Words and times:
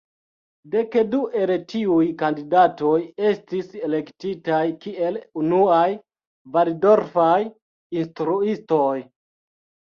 Dek 0.75 0.95
du 1.09 1.17
el 1.41 1.51
tiuj 1.73 2.07
kandidatoj 2.21 2.95
estis 3.33 3.69
elektitaj 3.89 4.63
kiel 4.87 5.21
unuaj 5.45 5.85
valdorfaj 6.59 7.39
instruistoj. 8.03 8.93